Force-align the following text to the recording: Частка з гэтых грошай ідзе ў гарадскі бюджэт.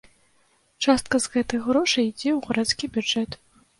Частка 0.85 1.21
з 1.25 1.33
гэтых 1.35 1.59
грошай 1.69 2.03
ідзе 2.13 2.31
ў 2.37 2.51
гарадскі 2.51 2.85
бюджэт. 2.97 3.41